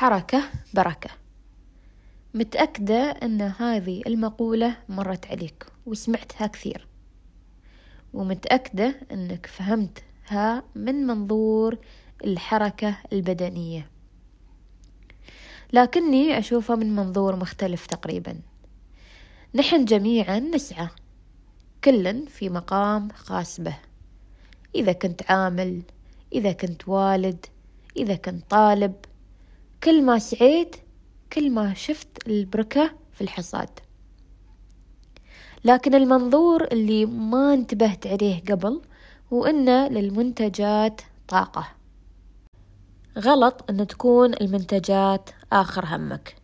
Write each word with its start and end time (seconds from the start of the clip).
حركة 0.00 0.42
بركة. 0.74 1.10
متأكدة 2.34 3.10
أن 3.10 3.42
هذه 3.42 4.02
المقولة 4.06 4.76
مرت 4.88 5.26
عليك 5.26 5.66
وسمعتها 5.86 6.46
كثير. 6.46 6.86
ومتأكدة 8.12 9.00
أنك 9.12 9.46
فهمتها 9.46 10.62
من 10.74 11.06
منظور 11.06 11.78
الحركة 12.24 12.96
البدنية. 13.12 13.90
لكني 15.72 16.38
أشوفها 16.38 16.76
من 16.76 16.96
منظور 16.96 17.36
مختلف 17.36 17.86
تقريبا. 17.86 18.40
نحن 19.54 19.84
جميعا 19.84 20.38
نسعى 20.38 20.88
كل 21.84 22.26
في 22.26 22.48
مقام 22.48 23.08
خاص 23.08 23.60
به. 23.60 23.78
إذا 24.74 24.92
كنت 24.92 25.30
عامل 25.30 25.82
إذا 26.32 26.52
كنت 26.52 26.88
والد 26.88 27.46
إذا 27.96 28.14
كنت 28.14 28.50
طالب 28.50 28.94
كل 29.84 30.02
ما 30.02 30.18
سعيت 30.18 30.76
كل 31.32 31.50
ما 31.50 31.74
شفت 31.74 32.08
البركة 32.26 32.90
في 33.12 33.20
الحصاد. 33.20 33.68
لكن 35.64 35.94
المنظور 35.94 36.64
اللي 36.64 37.06
ما 37.06 37.54
انتبهت 37.54 38.06
عليه 38.06 38.42
قبل 38.50 38.80
هو 39.32 39.44
أن 39.44 39.86
للمنتجات 39.92 41.00
طاقة. 41.28 41.68
غلط 43.18 43.70
أن 43.70 43.86
تكون 43.86 44.34
المنتجات 44.34 45.30
آخر 45.52 45.84
همك. 45.86 46.36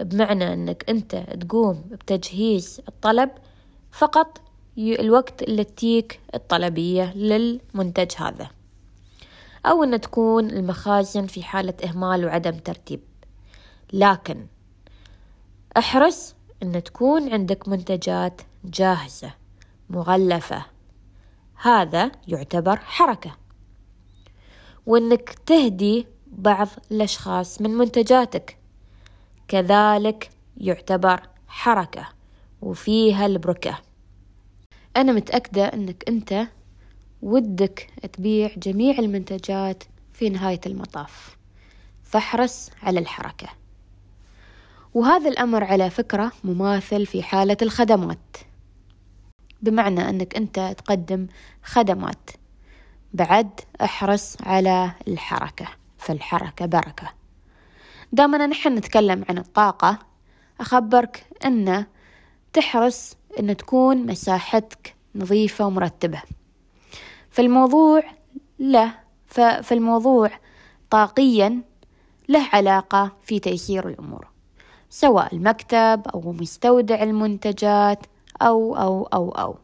بمعنى 0.00 0.52
أنك 0.52 0.84
أنت 0.90 1.16
تقوم 1.16 1.84
بتجهيز 1.90 2.80
الطلب 2.88 3.30
فقط 3.92 4.40
الوقت 4.78 5.42
اللي 5.42 5.64
تجيك 5.64 6.20
الطلبية 6.34 7.14
للمنتج 7.14 8.12
هذا. 8.16 8.50
أو 9.66 9.84
أن 9.84 10.00
تكون 10.00 10.50
المخازن 10.50 11.26
في 11.26 11.42
حالة 11.42 11.74
إهمال 11.84 12.24
وعدم 12.24 12.58
ترتيب. 12.58 13.00
لكن 13.92 14.46
أحرص 15.76 16.34
أن 16.62 16.82
تكون 16.82 17.32
عندك 17.32 17.68
منتجات 17.68 18.40
جاهزة 18.64 19.34
مغلفة. 19.90 20.64
هذا 21.54 22.12
يعتبر 22.28 22.76
حركة. 22.76 23.36
وأنك 24.86 25.30
تهدي 25.46 26.06
بعض 26.26 26.68
الأشخاص 26.90 27.60
من 27.60 27.70
منتجاتك. 27.70 28.58
كذلك 29.48 30.30
يعتبر 30.56 31.22
حركة 31.48 32.08
وفيها 32.62 33.26
البركة. 33.26 33.78
أنا 34.96 35.12
متأكدة 35.12 35.64
أنك 35.64 36.04
أنت 36.08 36.46
ودك 37.22 37.90
تبيع 38.12 38.50
جميع 38.56 38.98
المنتجات 38.98 39.84
في 40.12 40.28
نهاية 40.28 40.60
المطاف. 40.66 41.36
فاحرص 42.02 42.70
على 42.82 43.00
الحركة. 43.00 43.48
وهذا 44.94 45.28
الأمر 45.28 45.64
على 45.64 45.90
فكرة 45.90 46.32
مماثل 46.44 47.06
في 47.06 47.22
حالة 47.22 47.56
الخدمات. 47.62 48.36
بمعنى 49.62 50.08
أنك 50.08 50.36
أنت 50.36 50.74
تقدم 50.78 51.26
خدمات. 51.62 52.30
بعد 53.14 53.60
احرص 53.82 54.36
على 54.42 54.92
الحركة. 55.08 55.66
فالحركة 55.98 56.66
بركة. 56.66 57.12
دامنا 58.12 58.46
نحن 58.46 58.74
نتكلم 58.74 59.24
عن 59.28 59.38
الطاقة 59.38 59.98
أخبرك 60.60 61.26
أن 61.44 61.86
تحرص 62.52 63.16
أن 63.40 63.56
تكون 63.56 64.06
مساحتك 64.06 64.94
نظيفة 65.14 65.66
ومرتبة. 65.66 66.22
فالموضوع 67.30 68.02
له 68.58 68.94
فالموضوع 69.62 70.30
طاقيا 70.90 71.62
له 72.28 72.48
علاقة 72.52 73.12
في 73.22 73.38
تيسير 73.38 73.88
الأمور 73.88 74.28
سواء 74.90 75.34
المكتب 75.34 76.02
أو 76.14 76.32
مستودع 76.32 77.02
المنتجات 77.02 78.06
أو 78.42 78.76
أو 78.76 79.04
أو 79.04 79.30
أو. 79.30 79.56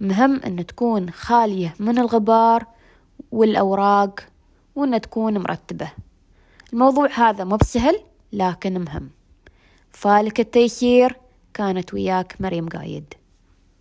مهم 0.00 0.36
أن 0.36 0.66
تكون 0.66 1.10
خالية 1.10 1.74
من 1.78 1.98
الغبار 1.98 2.66
والأوراق 3.32 4.20
وأن 4.74 5.00
تكون 5.00 5.38
مرتبة. 5.38 5.92
الموضوع 6.72 7.08
هذا 7.14 7.44
مو 7.44 7.56
بسهل 7.56 8.00
لكن 8.32 8.78
مهم. 8.78 9.10
فالك 9.90 10.40
التيسير 10.40 11.16
كانت 11.54 11.94
وياك 11.94 12.36
مريم 12.40 12.68
قايد. 12.68 13.14